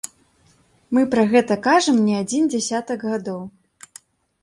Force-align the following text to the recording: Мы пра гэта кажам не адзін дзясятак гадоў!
Мы 0.97 1.03
пра 1.11 1.27
гэта 1.35 1.59
кажам 1.69 2.01
не 2.09 2.17
адзін 2.23 2.51
дзясятак 2.57 3.09
гадоў! 3.15 3.41